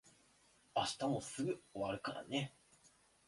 [0.75, 2.55] 明日もすぐ終わるからね。